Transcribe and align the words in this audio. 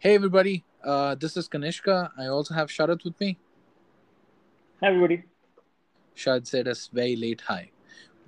Hey 0.00 0.14
everybody, 0.14 0.64
uh, 0.84 1.16
this 1.16 1.36
is 1.36 1.48
Kanishka. 1.48 2.10
I 2.16 2.26
also 2.26 2.54
have 2.54 2.68
Sharath 2.68 3.02
with 3.02 3.18
me. 3.18 3.36
Hi 4.80 4.90
everybody. 4.90 5.24
Sharath 6.16 6.46
said 6.46 6.68
us 6.68 6.88
very 6.92 7.16
late 7.16 7.40
hi, 7.40 7.72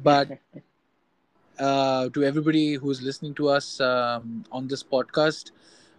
but 0.03 0.41
uh, 1.61 2.09
to 2.09 2.25
everybody 2.25 2.75
who's 2.75 3.01
listening 3.03 3.35
to 3.35 3.51
us 3.51 3.81
um, 3.81 4.45
on 4.51 4.67
this 4.67 4.83
podcast, 4.83 5.53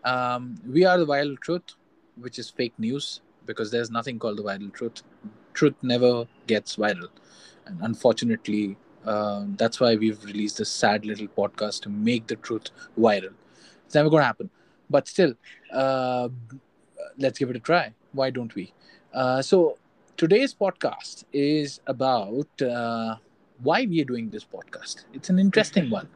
um, 0.04 0.56
we 0.68 0.84
are 0.84 0.98
the 0.98 1.06
viral 1.06 1.40
truth, 1.40 1.76
which 2.18 2.38
is 2.38 2.50
fake 2.50 2.74
news 2.78 3.22
because 3.46 3.72
there's 3.72 3.90
nothing 3.90 4.20
called 4.20 4.40
the 4.40 4.44
viral 4.44 4.74
truth. 4.74 5.04
Truth 5.54 5.76
never 5.84 6.28
gets 6.48 6.76
viral, 6.76 7.08
and 7.66 7.80
unfortunately, 7.82 8.76
uh, 9.06 9.46
that's 9.56 9.80
why 9.80 9.96
we've 9.96 10.22
released 10.26 10.58
this 10.58 10.70
sad 10.70 11.06
little 11.06 11.30
podcast 11.30 11.84
to 11.84 11.90
make 11.90 12.28
the 12.28 12.36
truth 12.36 12.72
viral. 13.00 13.36
It's 13.86 13.96
never 13.96 14.10
going 14.10 14.20
to 14.20 14.26
happen, 14.26 14.50
but 14.92 15.08
still, 15.08 15.34
uh, 15.74 16.30
let's 17.18 17.40
give 17.40 17.50
it 17.50 17.56
a 17.56 17.60
try. 17.60 17.94
Why 18.14 18.30
don't 18.30 18.54
we? 18.56 18.74
Uh, 19.14 19.42
so 19.42 19.78
today's 20.18 20.54
podcast 20.54 21.24
is 21.34 21.80
about 21.88 22.62
uh, 22.62 23.16
why 23.64 23.86
we 23.86 24.02
are 24.02 24.06
doing 24.06 24.30
this 24.30 24.44
podcast. 24.44 25.06
It's 25.14 25.30
an 25.30 25.40
interesting 25.40 25.90
one 25.90 26.08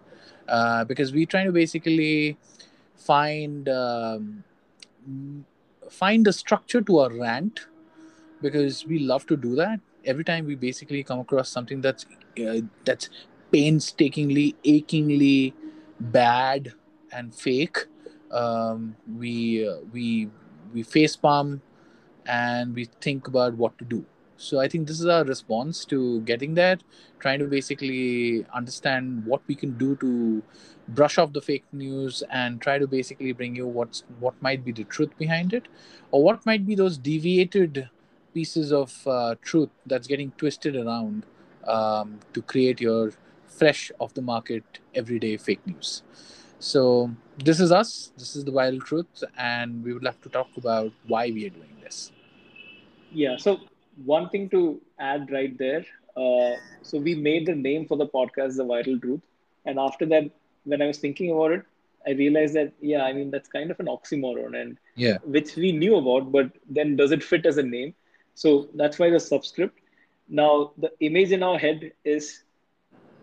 uh, 0.48 0.84
because 0.84 1.14
we're 1.14 1.26
trying 1.26 1.46
to 1.48 1.52
basically 1.52 2.38
find 2.96 3.68
um, 3.70 4.44
find 5.90 6.28
a 6.28 6.34
structure 6.34 6.82
to 6.82 7.00
our 7.00 7.12
rant 7.12 7.68
because 8.42 8.86
we 8.86 9.00
love 9.00 9.26
to 9.28 9.38
do 9.38 9.56
that 9.56 9.80
every 10.06 10.23
time 10.23 10.46
we 10.46 10.56
basically 10.56 11.04
come 11.04 11.20
across 11.20 11.50
something 11.50 11.82
that's 11.82 12.06
uh, 12.46 12.62
that's 12.84 13.10
painstakingly 13.52 14.56
achingly 14.64 15.54
bad 16.00 16.73
and 17.12 17.34
fake 17.34 17.86
um, 18.31 18.95
we 19.18 19.68
uh, 19.68 19.78
we 19.94 20.30
we 20.73 20.84
face 20.84 21.16
palm 21.16 21.62
and 22.26 22.73
we 22.76 22.86
think 23.02 23.28
about 23.28 23.54
what 23.56 23.78
to 23.78 23.86
do. 23.86 24.06
So 24.38 24.59
i 24.59 24.67
think 24.67 24.88
this 24.88 25.00
is 25.00 25.06
our 25.06 25.23
response 25.23 25.86
to 25.86 26.20
getting 26.30 26.56
that 26.56 26.84
trying 27.20 27.40
to 27.40 27.45
basically 27.48 28.45
understand 28.54 29.26
what 29.26 29.42
we 29.48 29.56
can 29.56 29.78
do 29.78 29.95
to 30.02 30.44
brush 30.90 31.17
off 31.17 31.32
the 31.32 31.42
fake 31.42 31.64
news 31.72 32.22
and 32.30 32.62
try 32.62 32.78
to 32.78 32.86
basically 32.86 33.32
bring 33.32 33.56
you 33.56 33.66
what's 33.66 34.04
what 34.20 34.34
might 34.42 34.66
be 34.66 34.73
the 34.73 34.84
truth 34.84 35.17
behind 35.17 35.54
it 35.54 35.70
or 36.12 36.22
what 36.22 36.45
might 36.45 36.66
be 36.67 36.76
those 36.76 36.98
deviated 36.98 37.89
pieces 38.34 38.73
of 38.73 39.08
uh, 39.08 39.36
truth 39.42 39.70
that's 39.86 40.08
getting 40.08 40.32
twisted 40.32 40.76
around 40.76 41.26
um, 41.66 42.20
to 42.34 42.42
create 42.42 42.82
your 42.82 43.14
fresh 43.48 43.92
off 44.00 44.14
the 44.14 44.22
market 44.22 44.80
everyday 44.94 45.38
fake 45.38 45.66
news. 45.66 46.04
So 46.60 47.12
this 47.38 47.59
is 47.59 47.72
us. 47.72 48.11
This 48.17 48.36
is 48.36 48.45
the 48.45 48.52
viral 48.52 48.83
truth 48.83 49.23
and 49.38 49.83
we 49.83 49.94
would 49.94 50.03
like 50.03 50.22
to 50.22 50.30
talk 50.30 50.47
about 50.58 50.91
why 51.08 51.31
we 51.31 51.45
are 51.45 51.50
doing 51.50 51.77
this. 51.81 52.11
Yeah 53.11 53.38
so 53.38 53.59
one 54.05 54.30
thing 54.30 54.50
to 54.50 54.81
add 55.00 55.31
right 55.31 55.58
there 55.58 55.86
uh, 56.17 56.55
so 56.81 56.97
we 56.97 57.16
made 57.16 57.45
the 57.45 57.55
name 57.55 57.86
for 57.86 57.97
the 57.97 58.08
podcast 58.08 58.58
the 58.58 58.66
viral 58.66 59.02
truth. 59.02 59.22
And 59.66 59.80
after 59.80 60.05
that 60.08 60.30
when 60.64 60.81
i 60.81 60.88
was 60.88 60.97
thinking 60.97 61.31
about 61.31 61.52
it 61.52 61.64
i 62.08 62.11
realized 62.11 62.55
that 62.55 62.72
yeah 62.81 63.03
i 63.03 63.14
mean 63.14 63.30
that's 63.31 63.47
kind 63.47 63.72
of 63.72 63.80
an 63.80 63.86
oxymoron 63.86 64.59
and 64.59 64.77
yeah. 64.95 65.17
which 65.23 65.55
we 65.55 65.72
knew 65.72 65.95
about 65.95 66.31
but 66.31 66.52
then 66.70 66.95
does 66.95 67.11
it 67.11 67.23
fit 67.23 67.45
as 67.45 67.58
a 67.58 67.64
name? 67.64 67.94
So 68.33 68.67
that's 68.75 68.99
why 68.99 69.09
the 69.09 69.20
subscript. 69.20 69.80
Now 70.27 70.72
the 70.77 70.92
image 70.99 71.31
in 71.31 71.44
our 71.44 71.58
head 71.58 71.92
is 72.03 72.44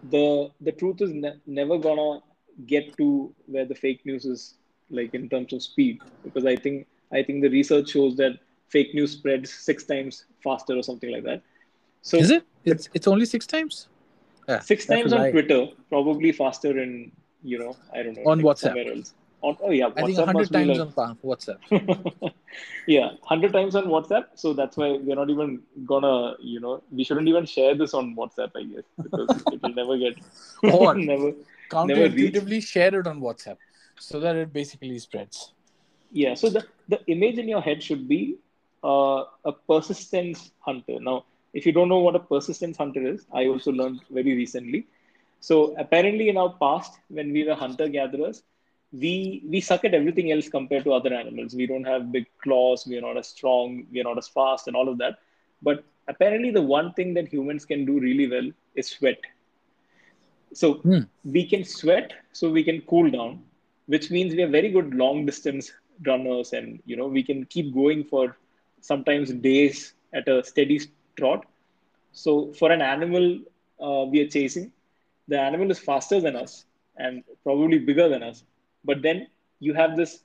the 0.03 0.51
the 0.61 0.73
truth 0.73 1.01
is 1.01 1.13
ne- 1.13 1.41
never 1.47 1.79
gonna 1.79 2.21
get 2.67 2.97
to 2.97 3.35
where 3.47 3.65
the 3.65 3.75
fake 3.75 4.05
news 4.05 4.25
is 4.25 4.55
like 4.91 5.15
in 5.15 5.29
terms 5.29 5.53
of 5.53 5.63
speed 5.63 6.01
because 6.25 6.45
i 6.47 6.57
think 6.57 6.87
i 7.13 7.23
think 7.23 7.43
the 7.43 7.49
research 7.49 7.91
shows 7.91 8.17
that 8.17 8.39
fake 8.69 8.95
news 8.95 9.13
spreads 9.13 9.53
six 9.53 9.85
times 9.85 10.25
faster 10.43 10.75
or 10.77 10.83
something 10.83 11.11
like 11.11 11.25
that 11.25 11.43
so 12.03 12.17
is 12.17 12.31
it 12.31 12.45
it's, 12.65 12.89
it's 12.95 13.07
only 13.07 13.25
six 13.25 13.47
times 13.47 13.89
yeah, 14.49 14.61
six 14.61 14.87
times 14.87 15.13
on 15.13 15.31
twitter 15.31 15.67
probably 15.89 16.33
faster 16.33 16.79
in 16.79 17.11
you 17.43 17.59
know 17.59 17.77
i 17.95 18.03
don't 18.03 18.17
know 18.17 18.31
on 18.31 18.39
like 18.39 18.57
whatsapp. 18.57 19.13
On, 19.43 19.57
oh 19.61 19.71
yeah, 19.71 19.89
I 19.97 20.03
think 20.05 20.19
100 20.19 20.53
times 20.53 20.79
like, 20.79 20.99
on 20.99 21.17
WhatsApp. 21.17 21.59
yeah, 22.87 23.07
100 23.07 23.53
times 23.53 23.75
on 23.75 23.87
WhatsApp. 23.87 24.27
So 24.37 24.53
that's 24.53 24.77
why 24.77 24.93
we're 25.03 25.17
not 25.17 25.31
even 25.31 25.61
gonna, 25.85 26.35
you 26.41 26.61
know, 26.61 26.81
we 26.93 27.03
shouldn't 27.03 27.27
even 27.27 27.45
share 27.45 27.75
this 27.75 27.93
on 27.93 28.15
WhatsApp, 28.15 28.53
I 28.55 28.63
guess, 28.63 28.85
because 29.03 29.43
it 29.53 29.61
will 29.61 29.75
never 29.75 29.99
get. 29.99 30.17
or 30.73 30.95
never, 31.11 31.33
counterintuitively 31.73 32.63
share 32.63 32.95
it 33.01 33.07
on 33.07 33.21
WhatsApp 33.21 33.59
so 33.99 34.21
that 34.21 34.37
it 34.37 34.53
basically 34.53 34.99
spreads. 34.99 35.53
Yeah, 36.13 36.35
so 36.35 36.51
the, 36.51 36.65
the 36.89 37.01
image 37.07 37.39
in 37.39 37.49
your 37.49 37.61
head 37.61 37.83
should 37.83 38.07
be 38.09 38.37
uh, 38.85 39.25
a 39.45 39.53
persistence 39.53 40.51
hunter. 40.61 40.99
Now, 41.01 41.25
if 41.55 41.67
you 41.67 41.73
don't 41.73 41.89
know 41.89 41.99
what 41.99 42.17
a 42.17 42.19
persistence 42.19 42.77
hunter 42.77 43.07
is, 43.07 43.27
I 43.33 43.47
also 43.47 43.73
learned 43.73 44.01
very 44.11 44.35
recently. 44.35 44.87
So 45.41 45.75
apparently, 45.79 46.29
in 46.29 46.37
our 46.37 46.55
past, 46.61 46.99
when 47.09 47.33
we 47.33 47.45
were 47.45 47.55
hunter 47.55 47.89
gatherers, 47.89 48.43
we 48.93 49.43
we 49.49 49.61
suck 49.61 49.85
at 49.85 49.95
everything 49.95 50.31
else 50.33 50.49
compared 50.49 50.85
to 50.85 50.93
other 50.93 51.13
animals. 51.15 51.55
We 51.55 51.67
don't 51.67 51.85
have 51.85 52.13
big 52.13 52.27
claws. 52.43 52.87
We 52.87 52.99
are 52.99 53.01
not 53.01 53.17
as 53.17 53.29
strong. 53.29 53.87
We 53.91 54.01
are 54.01 54.05
not 54.05 54.19
as 54.19 54.29
fast, 54.29 54.69
and 54.69 54.77
all 54.77 54.89
of 54.89 54.99
that. 54.99 55.19
But 55.63 55.85
apparently, 56.09 56.51
the 56.51 56.63
one 56.63 56.93
thing 56.93 57.15
that 57.15 57.29
humans 57.29 57.65
can 57.65 57.85
do 57.85 57.99
really 57.99 58.29
well 58.29 58.51
is 58.75 58.89
sweat. 58.89 59.19
So 60.55 60.75
hmm. 60.75 61.01
we 61.25 61.47
can 61.47 61.65
sweat, 61.65 62.13
so 62.33 62.51
we 62.51 62.65
can 62.65 62.81
cool 62.83 63.11
down, 63.11 63.43
which 63.87 64.11
means 64.11 64.35
we 64.35 64.43
are 64.43 64.49
very 64.49 64.71
good 64.71 64.95
long 64.95 65.25
distance 65.27 65.73
runners, 66.07 66.53
and 66.53 66.81
you 66.87 66.97
know 66.97 67.07
we 67.07 67.23
can 67.23 67.45
keep 67.47 67.73
going 67.75 68.05
for 68.05 68.37
sometimes 68.81 69.33
days 69.33 69.95
at 70.13 70.29
a 70.29 70.45
steady 70.45 70.81
trot. 71.17 71.47
So 72.13 72.53
for 72.53 72.71
an 72.71 72.83
animal 72.83 73.39
uh, 73.81 74.05
we 74.05 74.21
are 74.21 74.29
chasing, 74.29 74.73
the 75.29 75.39
animal 75.39 75.71
is 75.71 75.79
faster 75.79 76.21
than 76.21 76.37
us 76.37 76.65
and 76.97 77.23
probably 77.43 77.79
bigger 77.79 78.09
than 78.09 78.23
us 78.23 78.45
but 78.85 79.03
then 79.03 79.27
you 79.61 79.73
have 79.75 79.97
this 79.97 80.25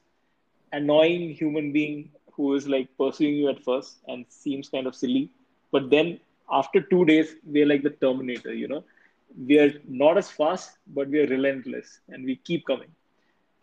annoying 0.73 1.33
human 1.33 1.71
being 1.71 2.09
who 2.33 2.53
is 2.55 2.67
like 2.67 2.87
pursuing 2.97 3.35
you 3.35 3.49
at 3.49 3.63
first 3.63 3.97
and 4.07 4.25
seems 4.29 4.69
kind 4.69 4.87
of 4.87 4.95
silly 4.95 5.29
but 5.71 5.89
then 5.89 6.19
after 6.51 6.81
two 6.81 7.05
days 7.05 7.35
they're 7.45 7.71
like 7.73 7.83
the 7.83 7.95
terminator 8.05 8.53
you 8.53 8.67
know 8.67 8.83
we 9.47 9.59
are 9.59 9.73
not 9.87 10.17
as 10.17 10.29
fast 10.29 10.77
but 10.87 11.07
we 11.09 11.19
are 11.19 11.27
relentless 11.27 11.99
and 12.09 12.23
we 12.23 12.35
keep 12.37 12.65
coming 12.65 12.91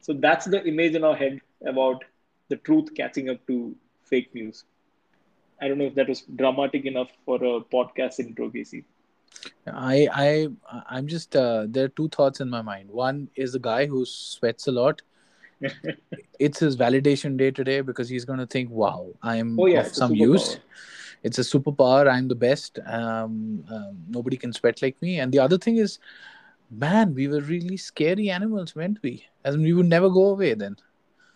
so 0.00 0.12
that's 0.12 0.46
the 0.46 0.62
image 0.66 0.94
in 0.94 1.04
our 1.04 1.16
head 1.16 1.40
about 1.66 2.04
the 2.48 2.56
truth 2.56 2.88
catching 2.94 3.30
up 3.30 3.44
to 3.46 3.74
fake 4.04 4.34
news 4.34 4.64
i 5.60 5.68
don't 5.68 5.78
know 5.78 5.86
if 5.86 5.94
that 5.94 6.08
was 6.08 6.22
dramatic 6.36 6.84
enough 6.84 7.10
for 7.24 7.36
a 7.36 7.60
podcast 7.76 8.20
intro 8.20 8.50
casey 8.50 8.84
I 9.66 10.08
I 10.12 10.48
I'm 10.88 11.06
just 11.06 11.34
uh, 11.36 11.66
there 11.68 11.84
are 11.84 11.88
two 11.88 12.08
thoughts 12.08 12.40
in 12.40 12.50
my 12.50 12.62
mind. 12.62 12.90
One 12.90 13.28
is 13.34 13.54
a 13.54 13.58
guy 13.58 13.86
who 13.86 14.04
sweats 14.04 14.66
a 14.68 14.72
lot. 14.72 15.02
it's 16.38 16.58
his 16.58 16.76
validation 16.76 17.36
day 17.36 17.50
today 17.50 17.80
because 17.80 18.08
he's 18.08 18.24
going 18.24 18.38
to 18.38 18.46
think, 18.46 18.70
"Wow, 18.70 19.08
I'm 19.22 19.58
oh, 19.58 19.66
yeah, 19.66 19.80
of 19.80 19.94
some 19.94 20.14
use." 20.14 20.58
It's 21.24 21.38
a 21.38 21.42
superpower. 21.42 22.08
I'm 22.08 22.28
the 22.28 22.36
best. 22.36 22.78
Um, 22.86 23.64
um, 23.70 23.96
nobody 24.08 24.36
can 24.36 24.52
sweat 24.52 24.80
like 24.82 25.00
me. 25.02 25.18
And 25.18 25.32
the 25.32 25.40
other 25.40 25.58
thing 25.58 25.78
is, 25.78 25.98
man, 26.70 27.14
we 27.14 27.26
were 27.26 27.40
really 27.40 27.76
scary 27.76 28.30
animals, 28.30 28.76
weren't 28.76 28.98
we? 29.02 29.26
As 29.44 29.56
in, 29.56 29.62
we 29.62 29.72
would 29.72 29.86
never 29.86 30.08
go 30.08 30.26
away 30.26 30.54
then. 30.54 30.76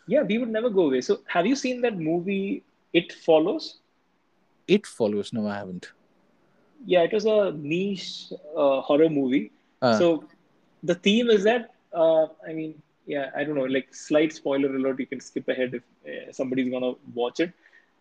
Yeah, 0.06 0.22
we 0.22 0.38
would 0.38 0.50
never 0.50 0.70
go 0.70 0.86
away. 0.86 1.00
So, 1.00 1.20
have 1.26 1.46
you 1.46 1.56
seen 1.56 1.80
that 1.82 1.98
movie? 1.98 2.62
It 2.92 3.12
follows. 3.12 3.78
It 4.68 4.86
follows. 4.86 5.32
No, 5.32 5.48
I 5.48 5.56
haven't 5.56 5.92
yeah, 6.84 7.02
it 7.02 7.12
was 7.12 7.24
a 7.24 7.52
niche 7.52 8.32
uh, 8.56 8.80
horror 8.80 9.08
movie. 9.08 9.50
Uh. 9.82 9.98
So 9.98 10.24
the 10.82 10.94
theme 10.94 11.30
is 11.30 11.44
that 11.44 11.74
uh, 11.92 12.26
I 12.46 12.52
mean, 12.52 12.80
yeah, 13.06 13.30
I 13.36 13.44
don't 13.44 13.54
know, 13.54 13.64
like 13.64 13.94
slight 13.94 14.32
spoiler 14.32 14.74
alert. 14.74 15.00
You 15.00 15.06
can 15.06 15.20
skip 15.20 15.48
ahead 15.48 15.74
if 15.74 15.82
uh, 16.06 16.32
somebody's 16.32 16.70
gonna 16.70 16.92
watch 17.14 17.40
it, 17.40 17.52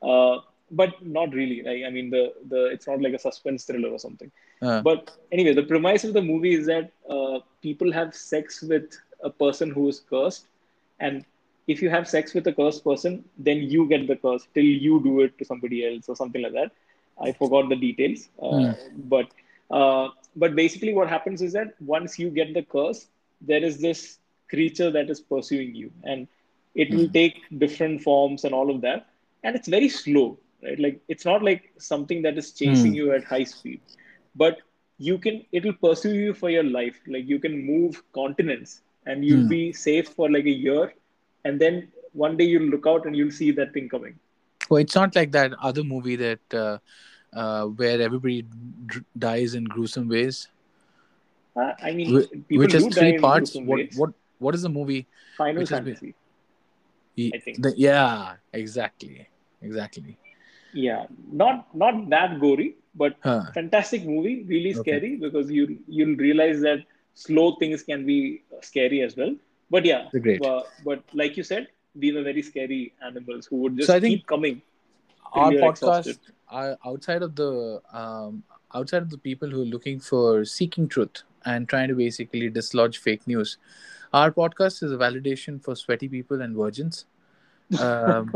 uh, 0.02 0.38
but 0.72 1.06
not 1.06 1.34
really. 1.34 1.62
Like 1.64 1.84
I 1.86 1.90
mean, 1.90 2.10
the 2.10 2.34
the 2.50 2.66
it's 2.66 2.88
not 2.88 3.02
like 3.02 3.14
a 3.14 3.20
suspense 3.20 3.64
thriller 3.66 3.90
or 3.90 4.00
something. 4.00 4.32
Uh. 4.62 4.82
But 4.82 5.12
anyway, 5.32 5.54
the 5.54 5.64
premise 5.64 6.04
of 6.04 6.14
the 6.14 6.22
movie 6.22 6.54
is 6.54 6.66
that 6.68 6.92
uh, 7.10 7.40
people 7.62 7.92
have 7.92 8.16
sex 8.16 8.62
with 8.62 8.98
a 9.24 9.30
person 9.30 9.72
who 9.72 9.88
is 9.88 10.00
cursed, 10.00 10.48
and 11.00 11.26
if 11.68 11.82
you 11.82 11.90
have 11.90 12.08
sex 12.08 12.34
with 12.34 12.48
a 12.48 12.54
cursed 12.54 12.84
person, 12.84 13.24
then 13.38 13.58
you 13.58 13.88
get 13.88 14.08
the 14.08 14.16
curse 14.16 14.48
till 14.54 14.64
you 14.64 15.02
do 15.04 15.22
it 15.22 15.38
to 15.38 15.46
somebody 15.46 15.86
else 15.86 16.08
or 16.08 16.16
something 16.16 16.42
like 16.42 16.54
that. 16.54 16.72
I 17.20 17.32
forgot 17.32 17.70
the 17.70 17.76
details, 17.76 18.30
uh, 18.42 18.46
mm. 18.46 18.78
but 19.10 19.28
uh, 19.72 20.10
but 20.36 20.56
basically 20.56 20.94
what 20.94 21.10
happens 21.10 21.42
is 21.42 21.54
that 21.54 21.74
once 21.82 22.18
you 22.20 22.30
get 22.30 22.54
the 22.54 22.64
curse, 22.64 23.08
there 23.42 23.64
is 23.64 23.80
this 23.80 24.20
creature 24.50 24.92
that 24.92 25.10
is 25.10 25.20
pursuing 25.20 25.76
you, 25.76 25.92
and 26.04 26.28
it 26.76 26.90
mm. 26.90 26.98
will 26.98 27.06
hmm. 27.08 27.12
take 27.12 27.42
different 27.58 28.02
forms 28.02 28.44
and 28.44 28.54
all 28.54 28.70
of 28.70 28.82
that, 28.82 29.08
and 29.44 29.56
it's 29.56 29.68
very 29.68 29.90
slow, 29.90 30.38
right? 30.64 30.80
Like 30.80 31.02
it's 31.08 31.26
not 31.26 31.44
like 31.44 31.72
something 31.78 32.22
that 32.24 32.38
is 32.38 32.52
chasing 32.52 32.94
mm. 32.94 32.96
you 32.96 33.12
at 33.14 33.24
high 33.24 33.44
speed, 33.44 33.82
but 34.36 34.60
you 34.98 35.18
can 35.18 35.46
it 35.52 35.64
will 35.64 35.74
pursue 35.74 36.16
you 36.16 36.34
for 36.34 36.50
your 36.50 36.64
life. 36.64 37.00
Like 37.08 37.28
you 37.28 37.40
can 37.40 37.66
move 37.66 38.02
continents, 38.14 38.82
and 39.06 39.24
you'll 39.24 39.44
hmm. 39.44 39.48
be 39.48 39.74
safe 39.74 40.10
for 40.10 40.30
like 40.30 40.46
a 40.46 40.58
year, 40.68 40.94
and 41.46 41.60
then 41.60 41.88
one 42.14 42.38
day 42.38 42.46
you'll 42.46 42.70
look 42.70 42.88
out 42.88 43.06
and 43.06 43.16
you'll 43.16 43.32
see 43.32 43.52
that 43.52 43.74
thing 43.74 43.90
coming. 43.90 44.20
Well, 44.70 44.82
it's 44.82 44.96
not 44.96 45.16
like 45.16 45.32
that 45.32 45.54
other 45.62 45.84
movie 45.84 46.16
that 46.16 46.54
uh, 46.54 46.78
uh, 47.34 47.66
where 47.66 48.02
everybody 48.02 48.42
d- 48.42 49.02
dies 49.18 49.54
in 49.54 49.66
gruesome 49.66 50.10
ways. 50.10 50.48
Uh, 51.56 51.74
I 51.82 51.92
mean, 51.92 52.22
Wh- 52.22 52.52
which 52.52 52.74
has 52.74 52.84
do 52.84 52.92
three 52.92 53.18
parts. 53.20 53.56
What 53.56 53.66
ways. 53.66 53.94
what 53.96 54.14
what 54.40 54.56
is 54.56 54.64
the 54.64 54.70
movie? 54.70 55.08
Final 55.38 55.62
which 55.62 55.70
has 55.70 55.82
been- 55.82 55.96
Fantasy. 55.96 56.16
I 57.34 57.40
think. 57.40 57.62
the- 57.62 57.74
yeah, 57.76 58.36
exactly, 58.54 59.28
exactly. 59.62 60.18
Yeah, 60.74 61.06
not 61.32 61.74
not 61.76 62.10
that 62.10 62.40
gory, 62.40 62.76
but 62.96 63.16
Huh. 63.24 63.44
fantastic 63.54 64.06
movie. 64.06 64.44
Really 64.44 64.74
Okay. 64.74 64.82
scary 64.98 65.16
because 65.16 65.50
you 65.52 65.80
you'll 65.88 66.16
realize 66.18 66.62
that 66.62 66.80
slow 67.14 67.56
things 67.56 67.84
can 67.84 68.06
be 68.06 68.44
scary 68.62 69.02
as 69.02 69.16
well. 69.16 69.36
But 69.70 69.86
yeah, 69.86 70.10
great. 70.20 70.46
uh, 70.46 70.62
but 70.84 71.04
like 71.14 71.38
you 71.38 71.44
said, 71.44 71.68
we 71.96 72.12
were 72.12 72.24
very 72.24 72.42
scary 72.42 72.94
animals 73.06 73.46
who 73.48 73.58
would 73.58 73.78
just 73.78 73.92
So 73.92 74.00
keep 74.00 74.26
coming. 74.28 74.62
Our 75.34 75.52
podcast, 75.52 76.20
are 76.50 76.78
outside 76.86 77.22
of 77.22 77.36
the 77.36 77.82
um, 77.94 78.44
outside 78.74 79.02
of 79.02 79.10
the 79.10 79.18
people 79.18 79.50
who 79.50 79.62
are 79.62 79.72
looking 79.76 80.00
for 80.00 80.46
seeking 80.46 80.88
truth 80.88 81.24
and 81.46 81.68
trying 81.68 81.88
to 81.90 81.96
basically 81.96 82.50
dislodge 82.50 82.98
fake 82.98 83.28
news. 83.28 83.58
Our 84.14 84.32
podcast 84.32 84.84
is 84.84 84.92
a 84.92 84.98
validation 84.98 85.62
for 85.64 85.76
sweaty 85.76 86.08
people 86.08 86.42
and 86.42 86.56
virgins. 86.56 87.06
Um, 87.80 88.34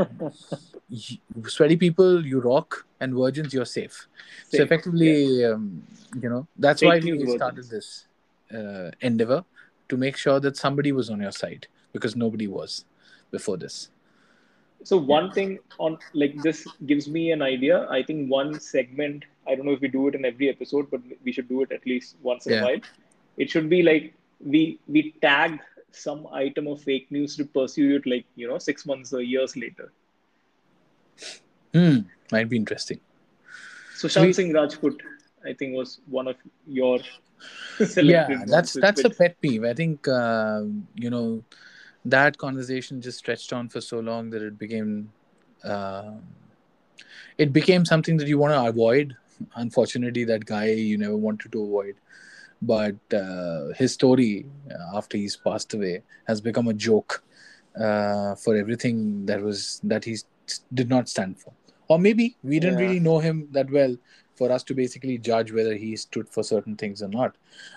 y- 0.90 1.20
sweaty 1.48 1.78
people, 1.78 2.26
you 2.26 2.40
rock, 2.42 2.86
and 3.00 3.14
virgins, 3.14 3.54
you're 3.54 3.66
safe. 3.66 4.08
so 4.50 4.58
Safe, 4.58 4.62
effectively, 4.66 5.46
um, 5.46 5.84
you 6.22 6.30
know, 6.30 6.48
that's 6.58 6.82
Fake 6.82 6.88
why 6.88 7.00
we 7.00 7.12
virgins. 7.12 7.34
started 7.36 7.70
this 7.70 8.06
uh, 8.54 8.92
endeavor 9.02 9.44
to 9.90 9.98
make 9.98 10.18
sure 10.18 10.40
that 10.40 10.58
somebody 10.58 10.92
was 10.92 11.10
on 11.10 11.22
your 11.22 11.32
side 11.32 11.68
because 11.94 12.16
nobody 12.16 12.48
was 12.48 12.86
before 13.32 13.58
this. 13.58 13.90
So 14.84 14.98
one 14.98 15.32
thing 15.32 15.60
on 15.78 15.98
like 16.14 16.42
this 16.42 16.68
gives 16.88 17.08
me 17.08 17.32
an 17.32 17.42
idea. 17.42 17.88
I 17.90 18.02
think 18.04 18.30
one 18.32 18.60
segment. 18.60 19.26
I 19.48 19.56
don't 19.56 19.66
know 19.66 19.74
if 19.74 19.80
we 19.82 19.88
do 19.88 20.08
it 20.08 20.16
in 20.16 20.26
every 20.26 20.50
episode, 20.50 20.90
but 20.90 21.02
we 21.24 21.32
should 21.32 21.48
do 21.48 21.62
it 21.62 21.72
at 21.72 21.86
least 21.86 22.16
once 22.24 22.48
in 22.48 22.54
Yeah. 22.54 22.62
a 22.62 22.66
while. 22.66 22.80
It 23.38 23.50
should 23.50 23.70
be 23.70 23.84
like 23.84 24.14
we 24.44 24.80
we 24.88 25.12
tag 25.22 25.60
some 25.92 26.28
item 26.34 26.68
of 26.68 26.82
fake 26.82 27.12
news 27.12 27.36
to 27.38 27.46
pursue 27.46 27.96
it 27.96 28.06
like 28.06 28.26
you 28.36 28.48
know 28.48 28.58
six 28.58 28.86
months 28.86 29.14
or 29.14 29.22
years 29.22 29.56
later. 29.56 29.92
Hmm, 31.74 32.00
might 32.32 32.50
be 32.50 32.58
interesting. 32.58 33.00
Sushant 33.94 34.28
We- 34.28 34.34
Singh 34.34 34.54
Rajput, 34.54 35.02
I 35.46 35.54
think, 35.54 35.76
was 35.76 36.02
one 36.08 36.28
of 36.28 36.36
your 36.68 37.00
yeah 38.02 38.44
that's 38.48 38.74
that's 38.74 39.04
a 39.04 39.10
pet 39.10 39.40
peeve 39.42 39.64
i 39.64 39.74
think 39.74 40.08
um, 40.08 40.88
you 40.96 41.10
know 41.10 41.44
that 42.06 42.38
conversation 42.38 43.02
just 43.02 43.20
stretched 43.20 43.54
on 43.54 43.70
for 43.70 43.82
so 43.82 44.00
long 44.00 44.30
that 44.30 44.42
it 44.42 44.58
became 44.58 45.12
um 45.64 46.22
it 47.38 47.54
became 47.54 47.86
something 47.86 48.18
that 48.18 48.28
you 48.28 48.38
want 48.38 48.54
to 48.54 48.64
avoid 48.70 49.16
unfortunately 49.56 50.24
that 50.24 50.46
guy 50.46 50.66
you 50.66 50.98
never 50.98 51.18
wanted 51.18 51.52
to 51.52 51.64
avoid 51.64 51.96
but 52.62 52.96
uh, 53.14 53.74
his 53.76 53.94
story 53.94 54.46
uh, 54.72 54.98
after 54.98 55.18
he's 55.18 55.36
passed 55.36 55.74
away 55.74 56.04
has 56.28 56.42
become 56.42 56.68
a 56.68 56.74
joke 56.74 57.24
uh, 57.80 58.36
for 58.36 58.56
everything 58.56 59.26
that 59.26 59.42
was 59.42 59.80
that 59.84 60.04
he 60.06 60.18
did 60.74 60.90
not 60.90 61.10
stand 61.10 61.40
for. 61.40 61.54
Or 61.88 62.00
maybe 62.00 62.38
we 62.44 62.60
didn't 62.60 62.78
Yeah. 62.78 62.82
really 62.86 63.00
know 63.00 63.20
him 63.20 63.48
that 63.52 63.70
well 63.70 63.96
for 64.36 64.52
us 64.52 64.64
to 64.64 64.74
basically 64.74 65.18
judge 65.18 65.52
whether 65.52 65.76
he 65.76 65.96
stood 65.96 66.30
for 66.30 66.44
certain 66.44 66.76
things 66.76 67.02
or 67.02 67.10
not. 67.10 67.36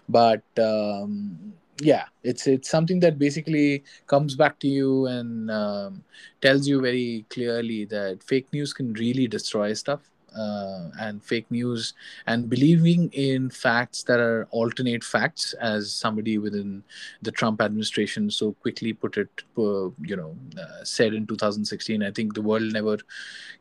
But 0.08 0.42
um, 0.58 1.54
yeah 1.80 2.04
it's 2.22 2.46
it's 2.46 2.70
something 2.70 3.00
that 3.00 3.18
basically 3.18 3.82
comes 4.06 4.36
back 4.36 4.58
to 4.60 4.68
you 4.68 5.06
and 5.06 5.50
um, 5.50 6.04
tells 6.40 6.66
you 6.68 6.80
very 6.80 7.26
clearly 7.30 7.84
that 7.86 8.22
fake 8.22 8.52
news 8.52 8.72
can 8.72 8.92
really 8.94 9.26
destroy 9.26 9.72
stuff 9.72 10.10
uh, 10.36 10.90
and 11.00 11.22
fake 11.22 11.50
news 11.50 11.94
and 12.26 12.48
believing 12.48 13.10
in 13.12 13.50
facts 13.50 14.02
that 14.02 14.20
are 14.20 14.46
alternate 14.50 15.04
facts 15.04 15.54
as 15.54 15.92
somebody 15.92 16.38
within 16.38 16.82
the 17.22 17.32
trump 17.32 17.60
administration 17.60 18.30
so 18.30 18.52
quickly 18.52 18.92
put 18.92 19.16
it 19.16 19.42
uh, 19.58 19.88
you 20.02 20.16
know 20.16 20.36
uh, 20.60 20.84
said 20.84 21.14
in 21.14 21.26
2016 21.26 22.02
i 22.02 22.10
think 22.10 22.34
the 22.34 22.42
world 22.42 22.72
never 22.72 22.98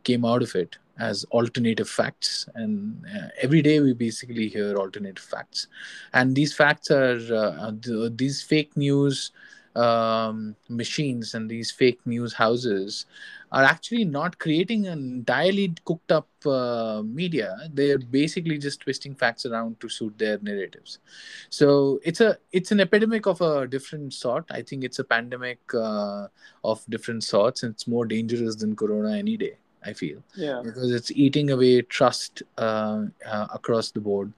came 0.04 0.26
out 0.26 0.42
of 0.42 0.56
it 0.56 0.78
as 1.00 1.26
alternative 1.26 1.90
facts. 1.90 2.48
And 2.56 3.04
uh, 3.16 3.28
every 3.42 3.62
day 3.62 3.80
we 3.80 3.94
basically 3.94 4.48
hear 4.48 4.76
alternative 4.76 5.24
facts. 5.24 5.68
And 6.14 6.36
these 6.36 6.54
facts 6.54 6.92
are 6.92 7.20
uh, 7.34 7.72
th- 7.82 8.12
these 8.16 8.42
fake 8.42 8.76
news 8.78 9.32
um, 9.76 10.56
machines 10.70 11.34
and 11.34 11.50
these 11.50 11.72
fake 11.72 12.00
news 12.06 12.34
houses 12.34 13.06
are 13.52 13.64
actually 13.64 14.04
not 14.04 14.40
creating 14.40 14.88
an 14.88 15.00
entirely 15.00 15.74
cooked 15.86 16.12
up 16.12 16.28
uh, 16.46 17.04
media. 17.06 17.56
They're 17.72 18.00
basically 18.00 18.58
just 18.58 18.82
twisting 18.82 19.14
facts 19.14 19.46
around 19.46 19.80
to 19.80 19.90
suit 19.90 20.18
their 20.18 20.40
narratives. 20.42 21.00
So 21.50 22.00
it's 22.04 22.20
a 22.20 22.38
it's 22.52 22.72
an 22.72 22.80
epidemic 22.80 23.28
of 23.28 23.42
a 23.42 23.68
different 23.68 24.14
sort. 24.14 24.46
I 24.50 24.64
think 24.64 24.84
it's 24.84 25.00
a 25.00 25.04
pandemic 25.04 25.60
uh, 25.74 26.28
of 26.64 26.84
different 26.90 27.24
sorts 27.24 27.64
and 27.64 27.74
it's 27.74 27.88
more 27.88 28.06
dangerous 28.06 28.56
than 28.56 28.76
corona 28.76 29.18
any 29.18 29.38
day 29.38 29.58
i 29.86 29.94
feel 29.94 30.24
yeah. 30.36 30.62
because 30.64 30.92
it's 30.92 31.12
eating 31.12 31.52
away 31.52 31.82
trust 31.82 32.44
uh, 32.58 33.06
uh, 33.26 33.48
across 33.54 33.92
the 33.92 34.00
board. 34.00 34.32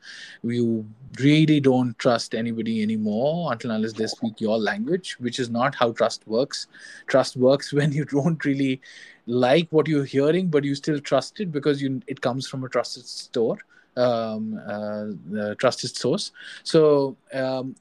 You 0.44 0.86
really 1.20 1.60
don't 1.60 1.98
trust 2.00 2.36
anybody 2.36 2.82
anymore 2.82 3.52
until 3.52 3.72
unless 3.72 3.94
they 3.94 4.08
speak 4.08 4.42
your 4.42 4.58
language, 4.58 5.18
which 5.20 5.40
is 5.40 5.50
not 5.50 5.76
how 5.76 5.92
trust 5.92 6.28
works. 6.28 6.68
Trust 7.08 7.38
works 7.38 7.74
when 7.78 7.92
you 7.92 8.06
don't 8.06 8.44
really 8.46 8.82
like 9.28 9.68
what 9.72 9.88
you're 9.88 10.06
hearing, 10.06 10.48
but 10.50 10.64
you 10.64 10.76
still 10.76 11.00
trust 11.00 11.40
it 11.40 11.52
because 11.52 11.82
you 11.82 12.02
it 12.08 12.22
comes 12.22 12.48
from 12.48 12.64
a 12.64 12.70
trusted 12.70 13.06
store. 13.06 13.58
Um, 13.98 14.60
uh, 14.68 15.56
trusted 15.56 15.96
source. 15.96 16.34
So 16.64 17.16
um, 17.34 17.76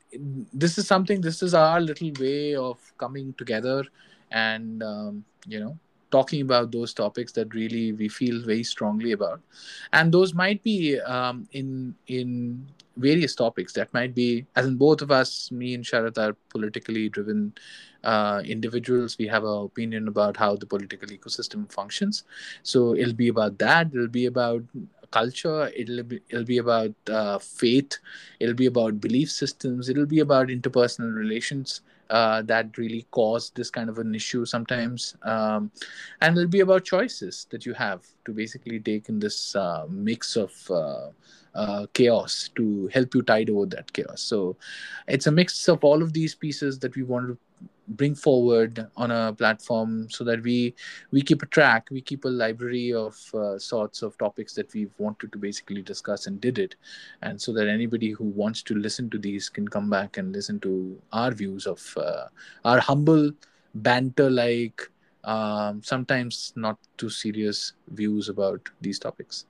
this 0.53 0.79
is 0.79 0.87
something. 0.87 1.21
This 1.21 1.43
is 1.43 1.55
our 1.55 1.81
little 1.81 2.13
way 2.21 2.55
of 2.55 2.79
coming 2.99 3.35
together, 3.37 3.85
and 4.31 4.81
um, 4.81 5.25
you 5.49 5.59
know, 5.59 5.77
talking 6.15 6.43
about 6.47 6.71
those 6.71 6.95
topics 6.95 7.33
that 7.33 7.55
really 7.55 7.85
we 7.93 8.09
feel 8.09 8.41
very 8.51 8.65
strongly 8.73 9.13
about. 9.13 9.41
And 9.93 10.13
those 10.17 10.35
might 10.43 10.63
be 10.63 11.01
um, 11.01 11.49
in 11.53 11.95
in 12.07 12.67
various 12.97 13.35
topics 13.35 13.73
that 13.73 13.93
might 13.93 14.15
be 14.15 14.47
as 14.55 14.67
in 14.71 14.77
both 14.83 15.03
of 15.03 15.11
us 15.11 15.31
me 15.61 15.75
and 15.77 15.85
Sharath 15.85 16.19
are 16.25 16.37
politically 16.51 17.09
driven 17.09 17.53
uh, 18.05 18.43
individuals. 18.45 19.17
We 19.19 19.27
have 19.27 19.45
an 19.45 19.65
opinion 19.65 20.09
about 20.09 20.37
how 20.37 20.51
the 20.57 20.67
political 20.75 21.09
ecosystem 21.09 21.71
functions. 21.73 22.23
So 22.63 22.95
it'll 22.95 23.21
be 23.25 23.29
about 23.29 23.59
that. 23.59 23.89
It'll 23.93 24.17
be 24.21 24.27
about 24.27 24.63
culture. 25.11 25.71
It'll 25.75 26.05
be, 26.05 26.21
it'll 26.29 26.45
be 26.45 26.59
about 26.59 26.95
uh, 27.09 27.39
faith. 27.39 27.99
It'll 28.41 28.61
be 28.63 28.67
about 28.67 29.01
belief 29.01 29.31
systems. 29.31 29.89
It'll 29.89 30.13
be 30.17 30.21
about 30.21 30.49
interpersonal 30.49 31.15
relations 31.25 31.81
uh, 32.11 32.43
that 32.43 32.77
really 32.79 33.07
cause 33.11 33.51
this 33.55 33.71
kind 33.71 33.89
of 33.89 33.99
an 33.99 34.15
issue 34.15 34.45
sometimes. 34.45 35.17
Um, 35.23 35.71
and 36.21 36.37
it'll 36.37 36.49
be 36.49 36.61
about 36.61 36.85
choices 36.85 37.47
that 37.51 37.65
you 37.67 37.75
have 37.75 38.07
to 38.25 38.33
basically 38.33 38.81
take 38.81 39.09
in 39.09 39.19
this 39.19 39.57
uh, 39.57 39.87
mix 39.89 40.37
of 40.37 40.53
uh, 40.71 41.09
uh, 41.55 41.87
chaos 41.93 42.51
to 42.57 42.89
help 42.93 43.15
you 43.15 43.23
tide 43.23 43.51
over 43.51 43.67
that 43.67 43.93
chaos. 43.93 44.21
So 44.21 44.57
it's 45.09 45.27
a 45.27 45.33
mix 45.33 45.69
of 45.69 45.85
all 45.85 46.03
of 46.03 46.13
these 46.13 46.35
pieces 46.35 46.79
that 46.81 46.97
we 46.97 47.03
want 47.03 47.29
to 47.29 47.39
bring 47.89 48.15
forward 48.15 48.87
on 48.97 49.11
a 49.11 49.33
platform 49.33 50.09
so 50.09 50.25
that 50.25 50.43
we 50.43 50.75
we 51.11 51.21
keep 51.21 51.43
a 51.43 51.47
track 51.47 51.87
we 51.91 52.01
keep 52.01 52.25
a 52.25 52.29
library 52.29 52.93
of 52.93 53.15
uh, 53.35 53.59
sorts 53.59 54.03
of 54.03 54.17
topics 54.19 54.55
that 54.55 54.73
we've 54.73 54.95
wanted 54.99 55.31
to 55.33 55.39
basically 55.39 55.83
discuss 55.83 56.27
and 56.27 56.41
did 56.41 56.59
it 56.59 56.77
and 57.23 57.41
so 57.41 57.53
that 57.53 57.69
anybody 57.69 58.11
who 58.11 58.25
wants 58.25 58.63
to 58.63 58.75
listen 58.75 59.11
to 59.11 59.19
these 59.19 59.49
can 59.49 59.69
come 59.69 59.91
back 59.91 60.17
and 60.17 60.33
listen 60.33 60.59
to 60.61 60.99
our 61.13 61.31
views 61.31 61.67
of 61.67 61.83
uh, 61.99 62.27
our 62.65 62.81
humble 62.81 63.31
banter 63.75 64.31
like 64.31 64.91
um, 65.25 65.83
sometimes 65.83 66.53
not 66.57 66.79
too 66.97 67.11
serious 67.11 67.75
views 67.89 68.29
about 68.29 68.69
these 68.81 68.99
topics 68.99 69.45